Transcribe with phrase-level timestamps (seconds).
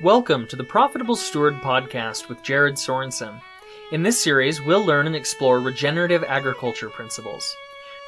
[0.00, 3.40] Welcome to the Profitable Steward podcast with Jared Sorensen.
[3.90, 7.56] In this series, we'll learn and explore regenerative agriculture principles.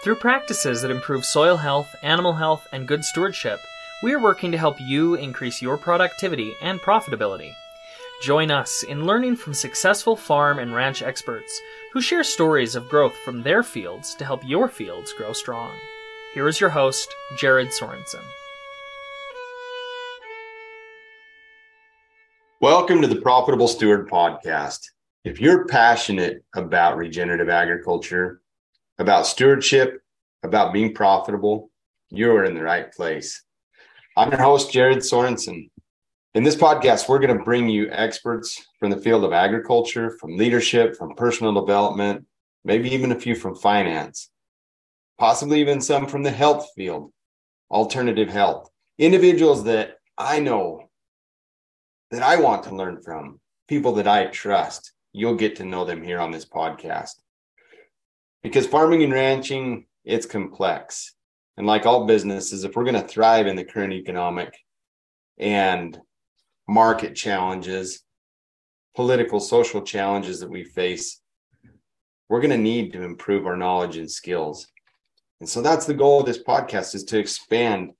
[0.04, 3.58] Through practices that improve soil health, animal health, and good stewardship,
[4.04, 7.50] we are working to help you increase your productivity and profitability.
[8.22, 11.60] Join us in learning from successful farm and ranch experts
[11.92, 15.72] who share stories of growth from their fields to help your fields grow strong.
[16.34, 18.22] Here is your host, Jared Sorensen.
[22.62, 24.80] Welcome to the Profitable Steward podcast.
[25.24, 28.42] If you're passionate about regenerative agriculture,
[28.98, 30.02] about stewardship,
[30.42, 31.70] about being profitable,
[32.10, 33.42] you're in the right place.
[34.14, 35.70] I'm your host, Jared Sorensen.
[36.34, 40.36] In this podcast, we're going to bring you experts from the field of agriculture, from
[40.36, 42.26] leadership, from personal development,
[42.66, 44.28] maybe even a few from finance,
[45.18, 47.10] possibly even some from the health field,
[47.70, 50.89] alternative health, individuals that I know
[52.10, 54.92] that I want to learn from, people that I trust.
[55.12, 57.20] You'll get to know them here on this podcast.
[58.42, 61.14] Because farming and ranching, it's complex.
[61.56, 64.56] And like all businesses, if we're going to thrive in the current economic
[65.38, 65.98] and
[66.68, 68.02] market challenges,
[68.94, 71.20] political, social challenges that we face,
[72.28, 74.68] we're going to need to improve our knowledge and skills.
[75.40, 77.92] And so that's the goal of this podcast is to expand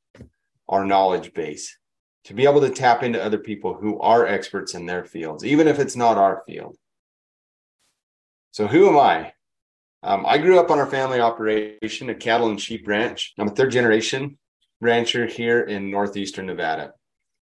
[0.69, 1.77] our knowledge base
[2.25, 5.67] to be able to tap into other people who are experts in their fields, even
[5.67, 6.77] if it's not our field.
[8.53, 9.33] So, who am I?
[10.03, 13.35] Um, I grew up on our family operation, a cattle and sheep ranch.
[13.39, 14.39] I'm a third generation
[14.81, 16.95] rancher here in northeastern Nevada.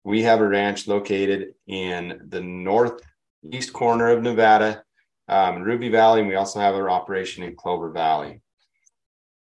[0.04, 4.84] We have a ranch located in the northeast corner of Nevada,
[5.28, 8.42] um, Ruby Valley, and we also have our operation in Clover Valley.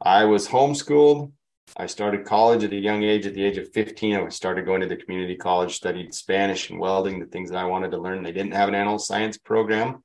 [0.01, 1.33] I was homeschooled
[1.77, 3.27] I started college at a young age.
[3.27, 6.79] At the age of 15, I started going to the community college, studied Spanish and
[6.79, 8.23] welding, the things that I wanted to learn.
[8.23, 10.03] They didn't have an animal science program.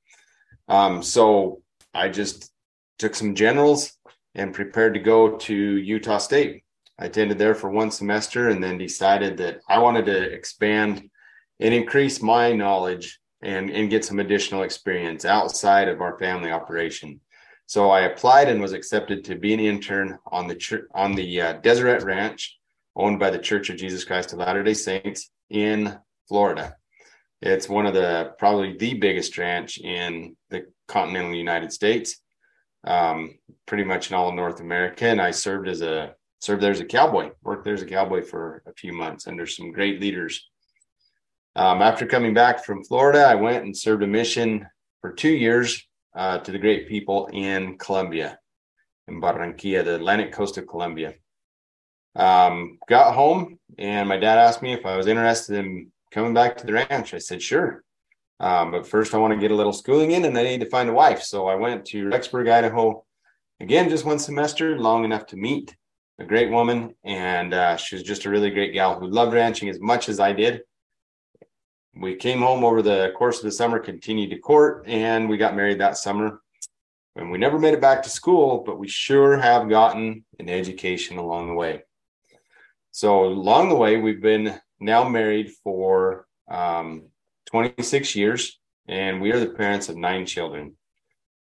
[0.67, 1.61] Um, so
[1.93, 2.51] I just
[2.97, 3.93] took some generals
[4.35, 6.63] and prepared to go to Utah State.
[6.99, 11.09] I attended there for one semester and then decided that I wanted to expand
[11.59, 17.19] and increase my knowledge and, and get some additional experience outside of our family operation.
[17.71, 21.41] So I applied and was accepted to be an intern on the church on the
[21.41, 22.59] uh, Deseret Ranch,
[22.97, 26.75] owned by the Church of Jesus Christ of Latter Day Saints in Florida.
[27.41, 32.17] It's one of the probably the biggest ranch in the continental United States,
[32.83, 35.05] um, pretty much in all of North America.
[35.05, 38.21] And I served as a served there as a cowboy, worked there as a cowboy
[38.21, 40.45] for a few months under some great leaders.
[41.55, 44.67] Um, after coming back from Florida, I went and served a mission
[44.99, 48.39] for two years uh, to the great people in Colombia,
[49.07, 51.13] in Barranquilla, the Atlantic coast of Colombia.
[52.15, 56.57] Um, got home and my dad asked me if I was interested in coming back
[56.57, 57.13] to the ranch.
[57.13, 57.83] I said, sure.
[58.39, 60.69] Um, but first, I want to get a little schooling in and I need to
[60.69, 61.21] find a wife.
[61.21, 63.05] So I went to Rexburg, Idaho,
[63.59, 65.75] again, just one semester, long enough to meet
[66.19, 66.95] a great woman.
[67.03, 70.19] And uh, she was just a really great gal who loved ranching as much as
[70.19, 70.61] I did
[71.95, 75.55] we came home over the course of the summer, continued to court, and we got
[75.55, 76.41] married that summer.
[77.15, 81.17] And we never made it back to school, but we sure have gotten an education
[81.17, 81.83] along the way.
[82.91, 87.03] So along the way, we've been now married for um,
[87.47, 90.75] 26 years, and we are the parents of nine children.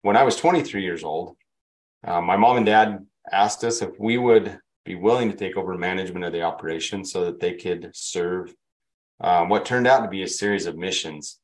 [0.02, 1.36] When I was 23 years old,
[2.04, 5.76] uh, my mom and dad asked us if we would be willing to take over
[5.76, 8.54] management of the operation so that they could serve
[9.20, 11.38] um, what turned out to be a series of missions.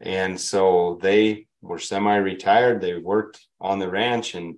[0.00, 2.80] And so they were semi retired.
[2.80, 4.56] They worked on the ranch and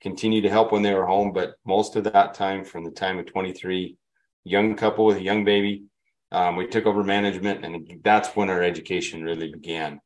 [0.00, 1.32] continued to help when they were home.
[1.32, 3.96] But most of that time, from the time of 23,
[4.44, 5.84] young couple with a young baby,
[6.32, 7.64] um, we took over management.
[7.64, 10.00] And that's when our education really began.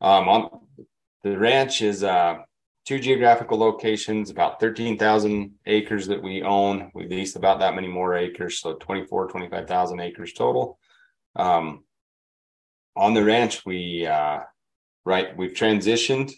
[0.00, 0.60] Um, on,
[1.24, 2.38] the ranch is uh,
[2.86, 6.92] two geographical locations, about 13,000 acres that we own.
[6.94, 10.78] We lease about that many more acres, so 24, 25,000 acres total.
[11.38, 11.84] Um,
[12.96, 14.40] on the ranch, we uh,
[15.04, 16.32] right we've transitioned.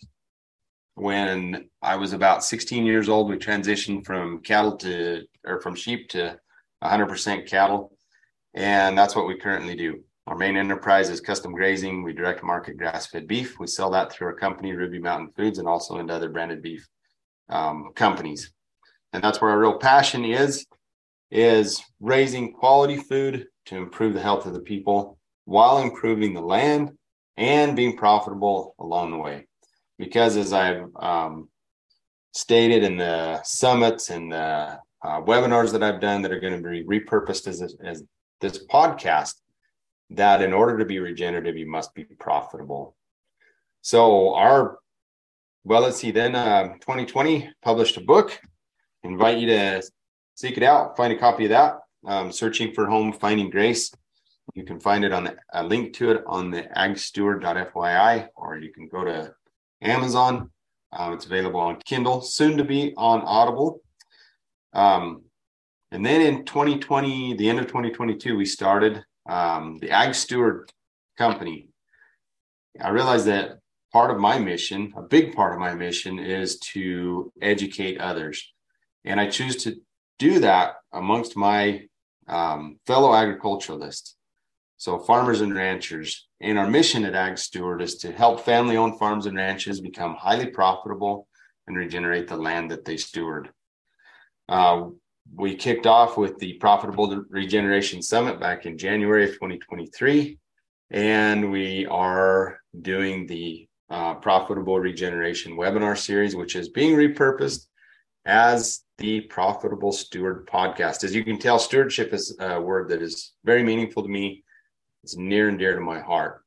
[0.95, 6.11] When I was about 16 years old, we transitioned from cattle to or from sheep
[6.11, 6.39] to
[6.85, 7.97] 100% cattle,
[8.55, 10.05] and that's what we currently do.
[10.27, 12.03] Our main enterprise is custom grazing.
[12.03, 13.59] We direct market grass fed beef.
[13.59, 16.87] We sell that through our company, Ruby Mountain Foods, and also into other branded beef
[17.49, 18.53] um, companies.
[19.13, 20.67] And that's where our real passion is,
[21.31, 26.93] is raising quality food to improve the health of the people while improving the land
[27.37, 29.47] and being profitable along the way.
[29.99, 31.49] Because as I've um,
[32.33, 36.69] stated in the summits and the uh, webinars that I've done that are going to
[36.69, 38.03] be repurposed as, as
[38.41, 39.35] this podcast,
[40.11, 42.97] that in order to be regenerative, you must be profitable.
[43.83, 44.79] So our
[45.65, 46.11] well, let's see.
[46.11, 48.39] Then uh, 2020 published a book.
[49.05, 49.83] Invite you to
[50.35, 50.97] seek it out.
[50.97, 51.81] Find a copy of that.
[52.07, 53.93] Um, searching for home, finding grace.
[54.55, 58.73] You can find it on the, a link to it on the agsteward.fyi, or you
[58.73, 59.35] can go to
[59.83, 60.51] Amazon.
[60.93, 63.81] Uh, it's available on Kindle, soon to be on Audible.
[64.73, 65.23] Um,
[65.93, 70.73] and then in 2020, the end of 2022, we started um, the Ag Steward
[71.19, 71.69] Company.
[72.81, 73.59] I realized that
[73.93, 78.53] part of my mission, a big part of my mission, is to educate others.
[79.05, 79.77] And I choose to
[80.19, 81.89] do that amongst my
[82.31, 84.17] um, fellow agriculturalists.
[84.79, 86.27] So, farmers and ranchers.
[86.41, 90.15] And our mission at Ag Steward is to help family owned farms and ranches become
[90.15, 91.29] highly profitable
[91.67, 93.51] and regenerate the land that they steward.
[94.49, 94.87] Uh,
[95.37, 100.39] we kicked off with the Profitable Regeneration Summit back in January of 2023.
[100.91, 107.67] And we are doing the uh, Profitable Regeneration webinar series, which is being repurposed
[108.25, 111.05] as the Profitable Steward podcast.
[111.05, 114.45] As you can tell, stewardship is a word that is very meaningful to me.
[115.03, 116.45] It's near and dear to my heart.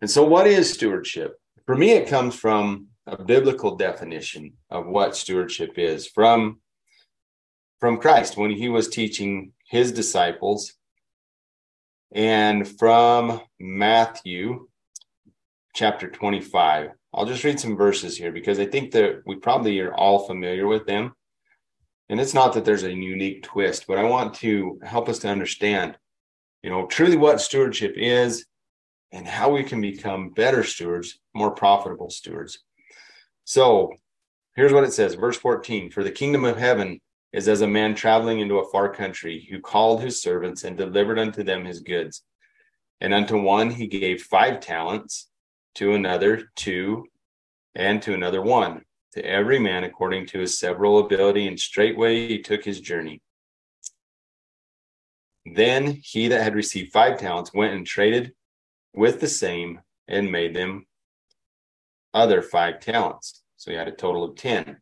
[0.00, 1.34] And so, what is stewardship?
[1.66, 6.60] For me, it comes from a biblical definition of what stewardship is from,
[7.80, 10.72] from Christ when he was teaching his disciples,
[12.12, 14.68] and from Matthew
[15.74, 16.90] chapter 25.
[17.12, 20.68] I'll just read some verses here because I think that we probably are all familiar
[20.68, 21.14] with them.
[22.10, 25.28] And it's not that there's a unique twist, but I want to help us to
[25.28, 25.96] understand,
[26.60, 28.46] you know, truly what stewardship is
[29.12, 32.58] and how we can become better stewards, more profitable stewards.
[33.44, 33.92] So
[34.56, 37.00] here's what it says, verse 14 For the kingdom of heaven
[37.32, 41.20] is as a man traveling into a far country who called his servants and delivered
[41.20, 42.24] unto them his goods.
[43.00, 45.28] And unto one he gave five talents
[45.76, 47.06] to another two,
[47.76, 52.40] and to another one, to every man according to his several ability, and straightway he
[52.40, 53.20] took his journey.
[55.44, 58.32] Then he that had received five talents went and traded
[58.94, 60.86] with the same and made them
[62.12, 63.42] other five talents.
[63.56, 64.78] So he had a total of ten.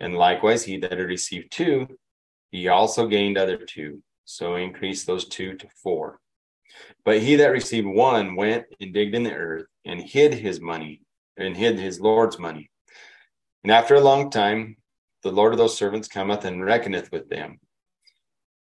[0.00, 1.88] And likewise, he that had received two,
[2.50, 4.02] he also gained other two.
[4.24, 6.20] So increased those two to four.
[7.04, 11.00] But he that received one went and digged in the earth and hid his money
[11.36, 12.70] and hid his Lord's money.
[13.66, 14.76] And after a long time,
[15.24, 17.58] the Lord of those servants cometh and reckoneth with them.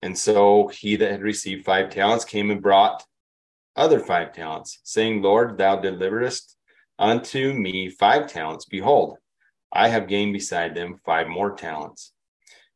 [0.01, 3.03] And so he that had received five talents came and brought
[3.75, 6.57] other five talents, saying, Lord, thou deliverest
[7.01, 8.67] unto me five talents.
[8.67, 9.19] Behold,
[9.73, 12.13] I have gained beside them five more talents.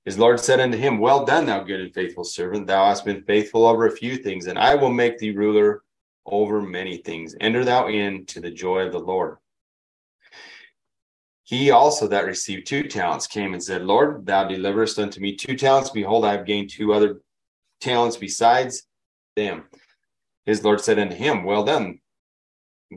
[0.04, 2.66] His Lord said unto him, Well done, thou good and faithful servant.
[2.66, 5.84] Thou hast been faithful over a few things, and I will make thee ruler
[6.26, 7.36] over many things.
[7.40, 9.36] Enter thou in to the joy of the Lord.
[11.46, 15.56] He also that received two talents came and said, Lord, thou deliverest unto me two
[15.56, 15.90] talents.
[15.90, 17.20] Behold, I have gained two other
[17.80, 18.82] talents besides
[19.36, 19.62] them.
[20.44, 22.00] His Lord said unto him, Well done,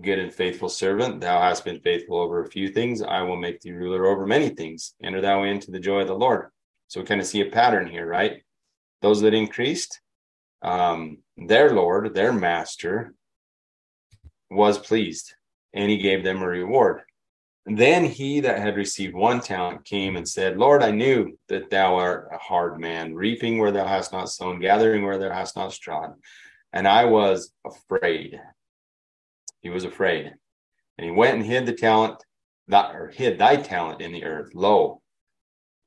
[0.02, 1.22] good and faithful servant.
[1.22, 3.04] Thou hast been faithful over a few things.
[3.04, 4.96] I will make thee ruler over many things.
[5.04, 6.48] Enter thou into the joy of the Lord.
[6.88, 8.42] So we kind of see a pattern here, right?
[9.04, 10.02] Those that increased,
[10.64, 13.14] um, their Lord, their master,
[14.50, 15.36] was pleased,
[15.72, 17.02] and he gave them a reward.
[17.78, 21.96] Then he that had received one talent came and said, Lord, I knew that thou
[21.96, 25.74] art a hard man, reaping where thou hast not sown, gathering where thou hast not
[25.74, 26.14] strawed.
[26.72, 28.40] And I was afraid.
[29.62, 30.34] He was afraid.
[30.98, 32.24] And he went and hid the talent,
[32.68, 34.52] that, or hid thy talent in the earth.
[34.54, 35.02] Lo,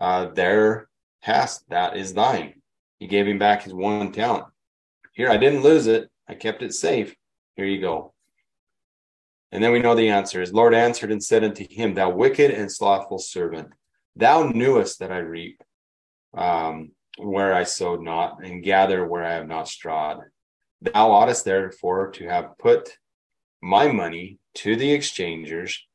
[0.01, 0.89] uh, there
[1.21, 2.61] hast that is thine.
[2.99, 4.47] He gave him back his one talent.
[5.15, 6.11] Here, I didn't lose it.
[6.29, 7.15] I kept it safe.
[7.57, 8.12] Here you go.
[9.53, 12.51] And then we know the answer is Lord answered and said unto him, Thou wicked
[12.51, 13.69] and slothful servant,
[14.17, 15.63] thou knewest that I reap
[16.35, 20.21] um, where I sowed not, and gather where I have not strawed.
[20.81, 22.97] Thou oughtest therefore to have put
[23.63, 25.87] my money to the exchangers,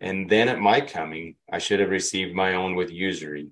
[0.00, 3.48] and then at my coming I should have received my own with usury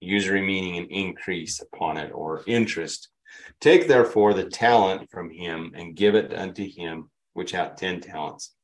[0.00, 3.08] usury meaning an increase upon it or interest.
[3.60, 8.54] Take therefore the talent from him and give it unto him which hath ten talents.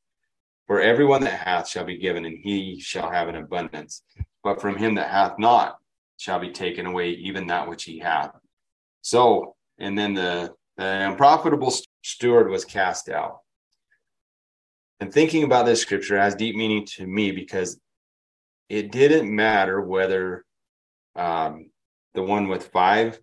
[0.67, 4.03] For everyone that hath shall be given, and he shall have an abundance.
[4.43, 5.79] But from him that hath not
[6.17, 8.31] shall be taken away even that which he hath.
[9.03, 13.41] So, and then the, the unprofitable steward was cast out.
[15.01, 17.79] And thinking about this scripture has deep meaning to me because
[18.69, 20.45] it didn't matter whether
[21.17, 21.71] um,
[22.15, 23.19] the one with five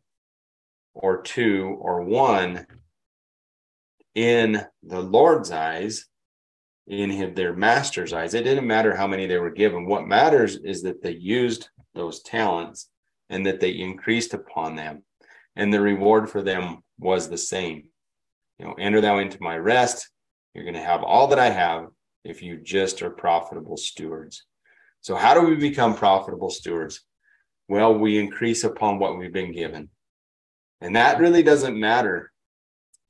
[0.94, 2.68] or two or one
[4.14, 6.06] in the Lord's eyes,
[6.92, 9.86] in their master's eyes, it didn't matter how many they were given.
[9.86, 12.90] What matters is that they used those talents
[13.30, 15.04] and that they increased upon them.
[15.56, 17.86] And the reward for them was the same.
[18.60, 20.10] You know, enter thou into my rest.
[20.54, 21.86] You're going to have all that I have
[22.26, 24.44] if you just are profitable stewards.
[25.00, 27.02] So, how do we become profitable stewards?
[27.70, 29.90] Well, we increase upon what we've been given.
[30.82, 32.31] And that really doesn't matter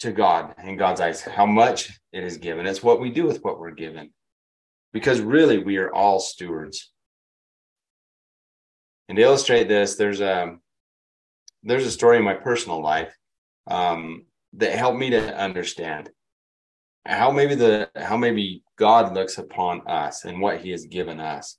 [0.02, 2.66] to God in God's eyes, how much it is given.
[2.66, 4.12] It's what we do with what we're given.
[4.94, 6.92] Because really, we are all stewards.
[9.08, 10.58] And to illustrate this, there's a
[11.64, 13.16] there's a story in my personal life
[13.68, 16.10] um, that helped me to understand
[17.06, 21.58] how maybe the how maybe God looks upon us and what He has given us.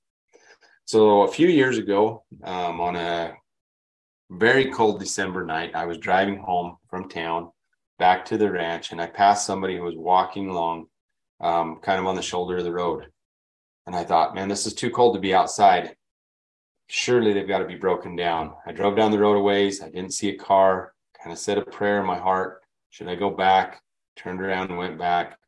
[0.84, 3.34] So a few years ago, um, on a
[4.30, 7.52] very cold December night, I was driving home from town
[8.02, 10.86] back to the ranch, and I passed somebody who was walking along,
[11.40, 13.06] um, kind of on the shoulder of the road,
[13.86, 15.94] and I thought, man, this is too cold to be outside.
[16.88, 18.54] Surely they've got to be broken down.
[18.66, 19.80] I drove down the road a ways.
[19.80, 20.94] I didn't see a car.
[21.22, 22.62] Kind of said a prayer in my heart.
[22.90, 23.80] Should I go back?
[24.16, 25.38] turned around and went back.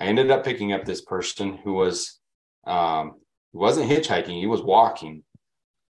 [0.00, 2.20] I ended up picking up this person who was
[2.66, 3.14] um,
[3.52, 5.22] he wasn't hitchhiking, he was walking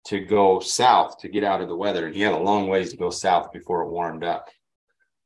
[0.06, 2.06] to go south to get out of the weather.
[2.06, 4.50] And he had a long ways to go south before it warmed up.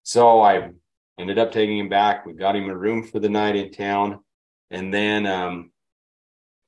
[0.03, 0.69] So I
[1.17, 2.25] ended up taking him back.
[2.25, 4.19] We got him a room for the night in town.
[4.69, 5.71] And then, um,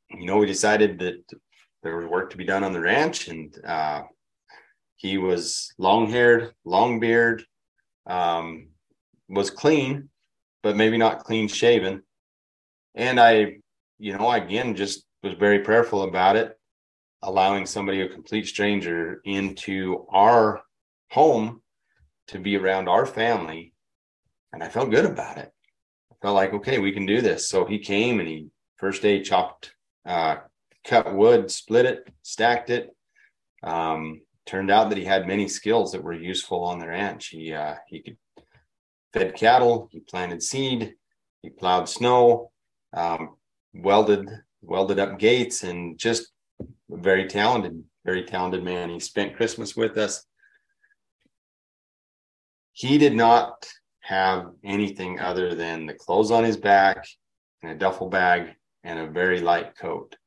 [0.09, 1.23] you know, we decided that
[1.83, 3.27] there was work to be done on the ranch.
[3.27, 4.03] And uh,
[4.95, 7.43] he was long haired, long beard,
[8.07, 8.69] um,
[9.27, 10.09] was clean,
[10.63, 12.03] but maybe not clean shaven.
[12.93, 13.57] And I,
[13.99, 16.57] you know, again, just was very prayerful about it,
[17.21, 20.61] allowing somebody, a complete stranger, into our
[21.11, 21.61] home
[22.27, 23.73] to be around our family.
[24.53, 25.51] And I felt good about it.
[26.11, 27.49] I felt like, okay, we can do this.
[27.49, 29.73] So he came and he first day chopped,
[30.05, 30.37] uh,
[30.85, 32.89] cut wood, split it, stacked it.
[33.63, 37.27] Um, turned out that he had many skills that were useful on the ranch.
[37.27, 38.17] He uh, he could
[39.13, 40.93] fed cattle, he planted seed,
[41.41, 42.51] he plowed snow,
[42.93, 43.35] um,
[43.73, 44.29] welded
[44.61, 46.27] welded up gates, and just
[46.89, 48.89] very talented, very talented man.
[48.89, 50.25] He spent Christmas with us.
[52.75, 57.07] He did not have anything other than the clothes on his back
[57.61, 58.53] and a duffel bag
[58.83, 60.17] and a very light coat.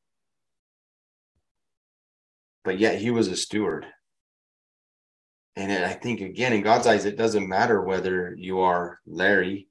[2.64, 3.84] But yet he was a steward.
[5.56, 9.68] And I think, again, in God's eyes, it doesn't matter whether you are Larry,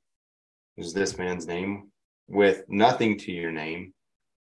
[0.75, 1.91] who's this man's name,
[2.27, 3.95] with nothing to your name,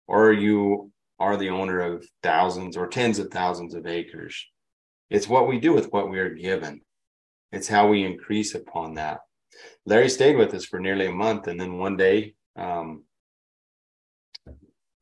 [0.07, 4.45] or you are the owner of thousands or tens of thousands of acres.
[5.09, 6.81] It's what we do with what we are given,
[7.51, 9.19] it's how we increase upon that.
[9.85, 11.47] Larry stayed with us for nearly a month.
[11.47, 13.03] And then one day, um,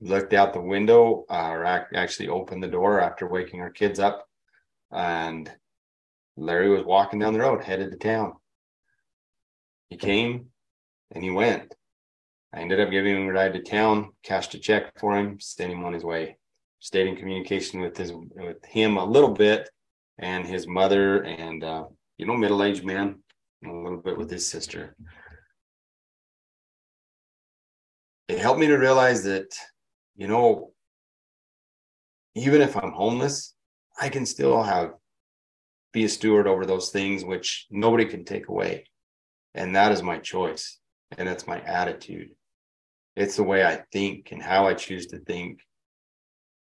[0.01, 4.27] looked out the window, uh, or actually opened the door after waking our kids up
[4.93, 5.51] and
[6.37, 8.33] Larry was walking down the road, headed to town.
[9.89, 10.47] He came
[11.11, 11.75] and he went.
[12.53, 15.71] I ended up giving him a ride to town, cashed a check for him, sent
[15.71, 16.37] him on his way.
[16.79, 19.69] Stayed in communication with his with him a little bit,
[20.19, 21.85] and his mother, and uh,
[22.17, 23.19] you know, middle aged man,
[23.65, 24.95] a little bit with his sister.
[28.27, 29.47] It helped me to realize that,
[30.15, 30.71] you know,
[32.35, 33.53] even if I'm homeless,
[33.99, 34.93] I can still have
[35.91, 38.85] be a steward over those things which nobody can take away.
[39.53, 40.79] And that is my choice.
[41.17, 42.29] And that's my attitude.
[43.15, 45.59] It's the way I think and how I choose to think.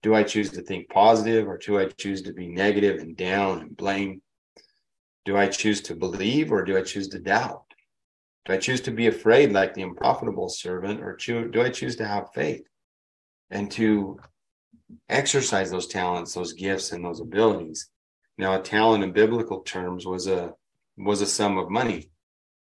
[0.04, 3.60] Do I choose to think positive or do I choose to be negative and down
[3.60, 4.22] and blame?
[5.26, 7.66] Do I choose to believe or do I choose to doubt?
[8.46, 12.06] Do I choose to be afraid like the unprofitable servant or do I choose to
[12.06, 12.64] have faith
[13.50, 14.20] and to
[15.10, 17.90] exercise those talents, those gifts, and those abilities
[18.38, 20.54] now, a talent in biblical terms was a
[20.98, 22.12] was a sum of money.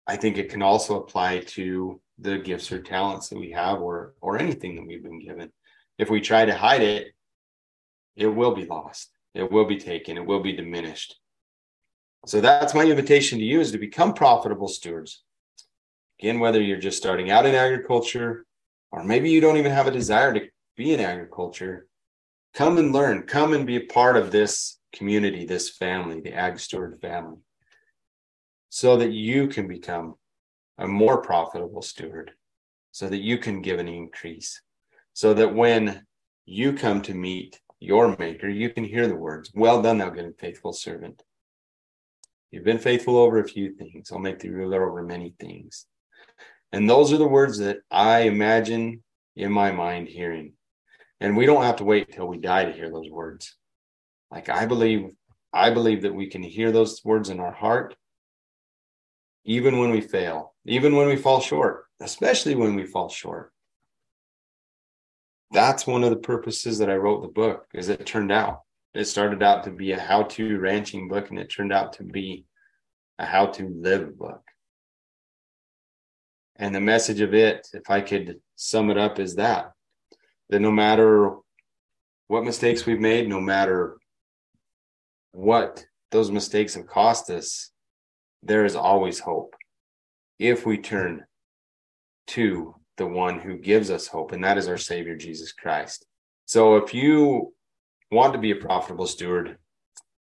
[0.08, 4.16] I think it can also apply to the gifts or talents that we have or
[4.22, 5.52] or anything that we've been given.
[5.98, 7.14] If we try to hide it,
[8.18, 9.12] it will be lost.
[9.34, 10.18] It will be taken.
[10.18, 11.16] It will be diminished.
[12.26, 15.24] So that's my invitation to you is to become profitable stewards.
[16.20, 18.46] Again, whether you're just starting out in agriculture
[18.92, 21.88] or maybe you don't even have a desire to be in agriculture,
[22.54, 26.58] come and learn, come and be a part of this community, this family, the Ag
[26.60, 27.38] Steward family,
[28.70, 30.16] so that you can become
[30.78, 32.32] a more profitable steward,
[32.92, 34.62] so that you can give an increase,
[35.14, 36.06] so that when
[36.46, 40.26] you come to meet your maker, you can hear the words, Well done, thou good
[40.26, 41.22] and faithful servant.
[42.56, 44.14] You've been faithful over a few things.
[44.14, 45.88] I'll make thee ruler over many things.
[46.72, 49.04] And those are the words that I imagine
[49.36, 50.54] in my mind hearing.
[51.20, 53.58] And we don't have to wait till we die to hear those words.
[54.32, 55.10] Like I believe,
[55.52, 57.94] I believe that we can hear those words in our heart,
[59.44, 63.52] even when we fail, even when we fall short, especially when we fall short.
[65.52, 68.62] That's one of the purposes that I wrote the book, as it turned out.
[68.96, 72.46] It started out to be a how-to ranching book, and it turned out to be
[73.20, 74.42] a how-to live book.
[76.56, 79.74] And the message of it, if I could sum it up, is that
[80.50, 81.36] that no matter
[82.28, 83.98] what mistakes we've made, no matter
[85.32, 87.72] what those mistakes have cost us,
[88.44, 89.56] there is always hope
[90.40, 91.26] if we turn
[92.28, 96.06] to the one who gives us hope, and that is our Savior, Jesus Christ.
[96.46, 97.55] So if you
[98.12, 99.58] want to be a profitable steward,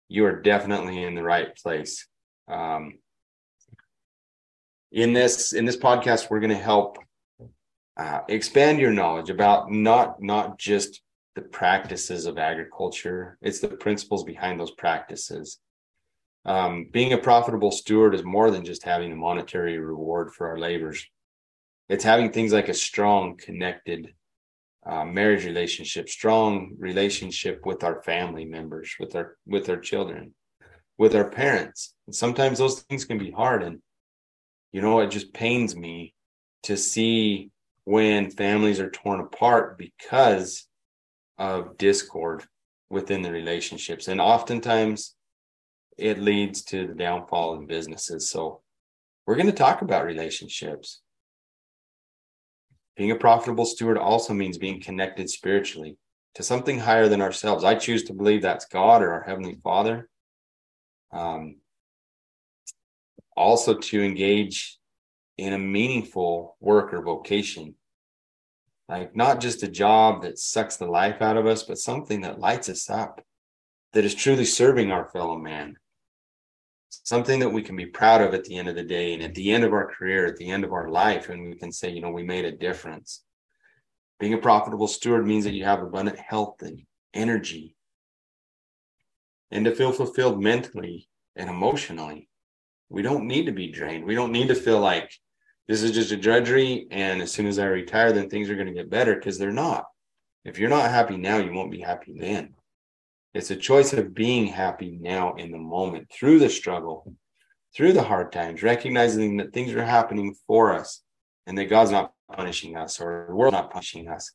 [0.08, 2.08] you are definitely in the right place.
[2.48, 3.00] Um,
[4.92, 6.98] in this in this podcast, we're going to help
[7.98, 11.02] uh, expand your knowledge about not not just
[11.36, 15.60] the practices of agriculture; it's the principles behind those practices.
[16.44, 20.58] Um, being a profitable steward is more than just having a monetary reward for our
[20.58, 21.06] labors.
[21.88, 24.14] It's having things like a strong, connected
[24.86, 30.34] uh, marriage relationship, strong relationship with our family members, with our with our children,
[30.98, 31.96] with our parents.
[32.08, 33.82] And sometimes those things can be hard, and
[34.72, 36.14] you know, it just pains me
[36.64, 37.52] to see
[37.84, 40.68] when families are torn apart because
[41.38, 42.46] of discord
[42.90, 44.08] within the relationships.
[44.08, 45.16] And oftentimes
[45.98, 48.30] it leads to the downfall in businesses.
[48.30, 48.62] So
[49.26, 51.02] we're going to talk about relationships.
[53.01, 55.98] Being a profitable steward also means being connected spiritually
[56.36, 57.63] to something higher than ourselves.
[57.63, 60.08] I choose to believe that's God or our Heavenly Father.
[61.12, 61.55] Um,
[63.36, 64.78] also to engage
[65.39, 67.73] in a meaningful work or vocation.
[68.88, 72.39] Like not just a job that sucks the life out of us, but something that
[72.39, 73.26] lights us up,
[73.93, 75.76] that is truly serving our fellow man.
[77.12, 79.36] Something that we can be proud of at the end of the day and at
[79.36, 81.89] the end of our career, at the end of our life, and we can say,
[81.89, 83.26] you know, we made a difference.
[84.17, 87.76] Being a profitable steward means that you have abundant health and energy
[89.52, 92.30] and to feel fulfilled mentally and emotionally
[92.88, 94.06] we don't need to be drained.
[94.06, 95.12] We don't need to feel like
[95.67, 96.88] this is just a drudgery.
[96.91, 99.52] And as soon as I retire, then things are going to get better because they're
[99.52, 99.84] not.
[100.45, 102.54] If you're not happy now, you won't be happy then.
[103.34, 107.15] It's a choice of being happy now in the moment through the struggle,
[107.76, 111.02] through the hard times, recognizing that things are happening for us
[111.48, 114.34] and that God's not punishing us or the world's not punishing us,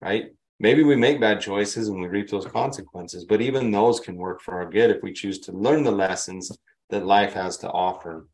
[0.00, 0.30] right?
[0.58, 4.40] Maybe we make bad choices and we reap those consequences, but even those can work
[4.40, 6.56] for our good if we choose to learn the lessons
[6.88, 8.28] that life has to offer.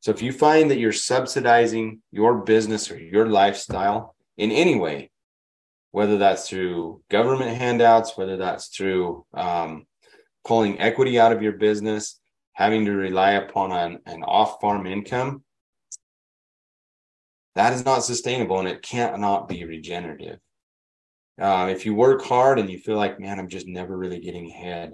[0.00, 5.10] So if you find that you're subsidizing your business or your lifestyle in any way,
[5.92, 9.86] whether that's through government handouts, whether that's through um,
[10.44, 12.20] pulling equity out of your business,
[12.52, 15.42] having to rely upon an, an off farm income,
[17.54, 20.38] that is not sustainable and it cannot be regenerative.
[21.40, 24.50] Uh, if you work hard and you feel like, man, I'm just never really getting
[24.50, 24.92] ahead,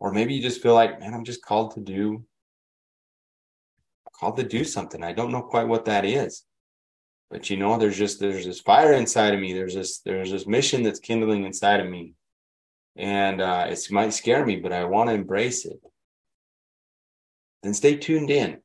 [0.00, 2.24] or maybe you just feel like, man, I'm just called to do
[4.18, 5.02] called to do something.
[5.02, 6.44] I don't know quite what that is.
[7.30, 9.52] But you know, there's just there's this fire inside of me.
[9.52, 12.14] There's this there's this mission that's kindling inside of me.
[12.96, 15.80] And uh, it might scare me, but I want to embrace it.
[17.62, 18.58] Then stay tuned in.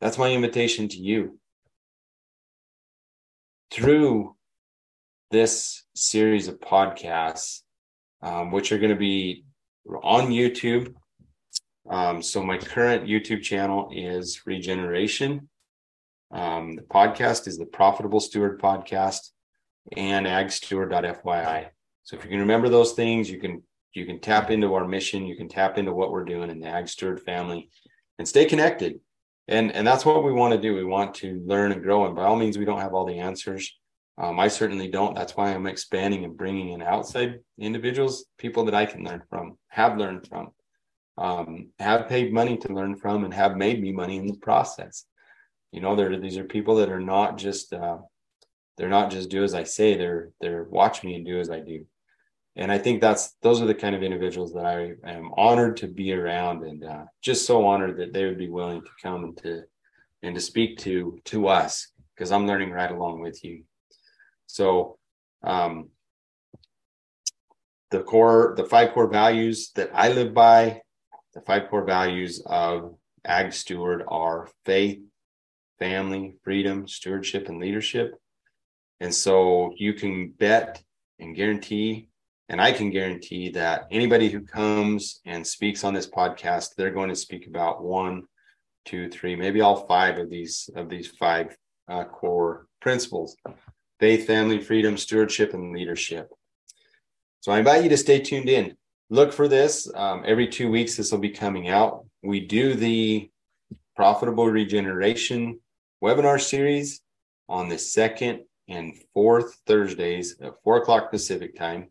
[0.00, 1.38] That's my invitation to you.
[3.70, 4.36] Through
[5.30, 7.60] this series of podcasts,
[8.22, 9.44] um, which are going to be
[10.02, 10.94] on YouTube.
[11.88, 15.48] Um, so my current YouTube channel is Regeneration.
[16.34, 19.30] Um, the podcast is the Profitable Steward Podcast
[19.96, 21.68] and agsteward.fyi.
[22.02, 25.26] So if you can remember those things, you can you can tap into our mission,
[25.26, 27.70] you can tap into what we're doing in the Ag Steward family
[28.18, 28.98] and stay connected.
[29.46, 30.74] And and that's what we want to do.
[30.74, 32.04] We want to learn and grow.
[32.06, 33.72] And by all means, we don't have all the answers.
[34.18, 35.14] Um, I certainly don't.
[35.14, 39.58] That's why I'm expanding and bringing in outside individuals, people that I can learn from,
[39.68, 40.50] have learned from,
[41.18, 45.04] um, have paid money to learn from, and have made me money in the process.
[45.74, 47.98] You know, there these are people that are not just uh,
[48.76, 49.96] they're not just do as I say.
[49.96, 51.84] They're they're watch me and do as I do.
[52.54, 55.88] And I think that's those are the kind of individuals that I am honored to
[55.88, 59.36] be around, and uh, just so honored that they would be willing to come and
[59.38, 59.64] to
[60.22, 63.64] and to speak to to us because I'm learning right along with you.
[64.46, 64.96] So,
[65.42, 65.88] um,
[67.90, 70.82] the core, the five core values that I live by,
[71.32, 75.00] the five core values of Ag Steward are faith,
[75.78, 78.14] family, freedom, stewardship, and leadership.
[79.00, 80.82] And so you can bet
[81.18, 82.08] and guarantee,
[82.48, 87.08] and I can guarantee that anybody who comes and speaks on this podcast, they're going
[87.08, 88.24] to speak about one,
[88.84, 91.56] two, three, maybe all five of these of these five
[91.88, 93.36] uh, core principles:
[93.98, 96.28] faith, family, freedom, stewardship, and leadership.
[97.40, 98.76] So I invite you to stay tuned in.
[99.10, 100.96] Look for this um, every two weeks.
[100.96, 102.06] This will be coming out.
[102.22, 103.30] We do the
[103.96, 105.60] profitable regeneration
[106.04, 107.00] webinar series
[107.48, 111.88] on the second and fourth Thursdays at four o'clock Pacific time.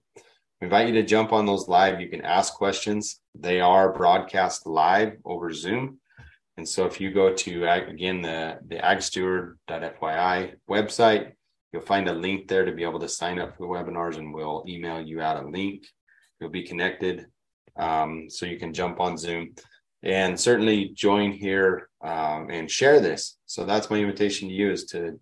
[0.61, 1.99] We invite you to jump on those live.
[1.99, 3.21] You can ask questions.
[3.33, 5.97] They are broadcast live over Zoom.
[6.57, 11.31] And so if you go to again the the agsteward.fyi website,
[11.71, 14.31] you'll find a link there to be able to sign up for the webinars, and
[14.31, 15.87] we'll email you out a link.
[16.39, 17.25] You'll be connected,
[17.77, 19.55] um, so you can jump on Zoom
[20.03, 23.37] and certainly join here um, and share this.
[23.45, 25.19] So that's my invitation to you is to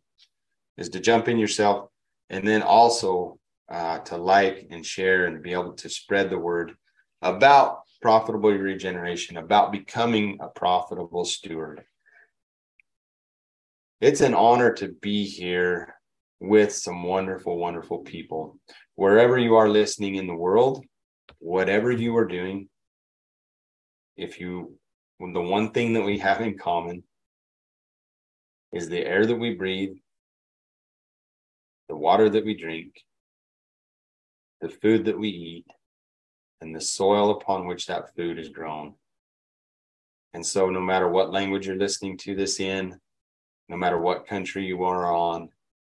[0.78, 1.90] is to jump in yourself,
[2.30, 3.38] and then also
[3.70, 6.74] uh, to like and share and be able to spread the word
[7.22, 11.84] about profitable regeneration, about becoming a profitable steward.
[14.00, 15.96] It's an honor to be here
[16.40, 18.58] with some wonderful, wonderful people.
[18.96, 20.84] Wherever you are listening in the world,
[21.38, 22.68] whatever you are doing,
[24.22, 24.78] if you,
[25.20, 27.04] the one thing that we have in common
[28.72, 29.96] is the air that we breathe,
[31.90, 32.94] the water that we drink,
[34.62, 35.66] the food that we eat,
[36.62, 38.94] and the soil upon which that food is grown.
[40.34, 43.00] And so, no matter what language you're listening to this in,
[43.70, 45.50] no matter what country you are on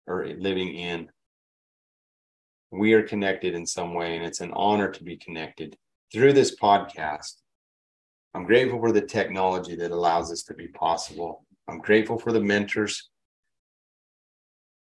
[0.05, 1.09] or living in,
[2.71, 5.77] we are connected in some way, and it's an honor to be connected
[6.11, 7.35] through this podcast.
[8.37, 11.43] I'm grateful for the technology that allows this to be possible.
[11.67, 13.09] I'm grateful for the mentors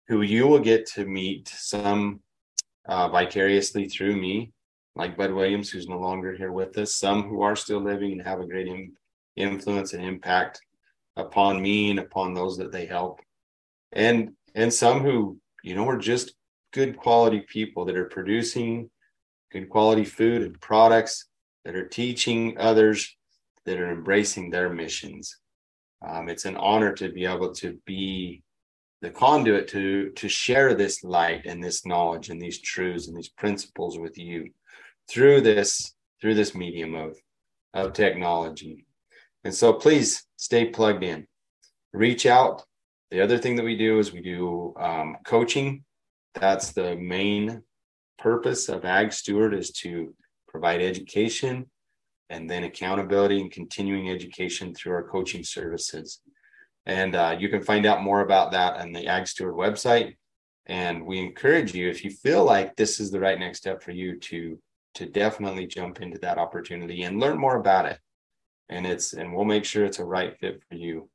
[0.08, 2.20] who you will get to meet some
[2.88, 4.52] uh, vicariously through me
[4.96, 8.22] like Bud Williams, who's no longer here with us, some who are still living and
[8.22, 8.68] have a great
[9.36, 10.62] influence and impact
[11.16, 13.22] upon me and upon those that they help.
[13.92, 16.36] And and some who, you know, are just
[16.74, 18.92] good quality people that are producing
[19.52, 21.28] good quality food and products
[21.66, 23.18] that are teaching others
[23.66, 25.38] that are embracing their missions.
[26.06, 28.44] Um, it's an honor to be able to be
[29.02, 33.30] the conduit to to share this light and this knowledge and these truths and these
[33.30, 34.50] principles with you
[35.10, 37.18] through this through this medium of
[37.74, 38.86] of technology.
[39.44, 41.28] And so please stay plugged in.
[41.94, 42.64] Reach out.
[43.10, 45.84] The other thing that we do is we do um, coaching.
[46.36, 47.64] That's the main
[48.18, 50.14] purpose of Ag Steward is to
[50.48, 51.70] provide education
[52.32, 56.22] and then accountability and continuing education through our coaching services.
[56.86, 60.16] And uh, you can find out more about that on the Ag Steward website.
[60.66, 63.92] And we encourage you, if you feel like this is the right next step for
[63.92, 64.58] you, to
[64.94, 68.00] to definitely jump into that opportunity and learn more about it.
[68.70, 71.10] And it's and we'll make sure it's a right fit for you.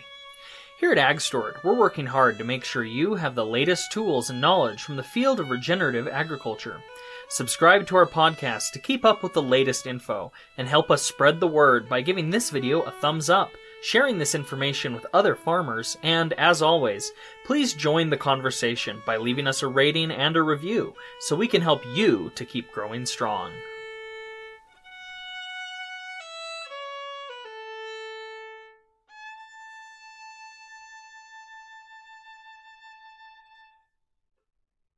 [0.81, 4.41] Here at AgSteward, we're working hard to make sure you have the latest tools and
[4.41, 6.83] knowledge from the field of regenerative agriculture.
[7.29, 11.39] Subscribe to our podcast to keep up with the latest info and help us spread
[11.39, 13.53] the word by giving this video a thumbs up,
[13.85, 17.13] sharing this information with other farmers, and as always,
[17.45, 21.61] please join the conversation by leaving us a rating and a review so we can
[21.61, 23.53] help you to keep growing strong.